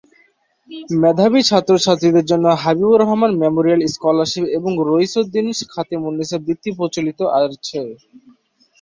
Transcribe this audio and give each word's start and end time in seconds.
মেধাবী 1.01 1.41
ছাত্রছাত্রীদের 1.49 2.25
জন্য 2.31 2.45
হাবিবুর 2.61 3.01
রহমান 3.01 3.31
মেমোরিয়াল 3.41 3.81
স্কলারশিপ 3.93 4.45
এবং 4.57 4.71
রইসউদ্দিন 4.89 5.45
খাতেমুন্নেছা 5.71 6.37
বৃত্তি 6.45 6.69
প্রচলিত 6.77 7.19
আছে। 7.37 7.79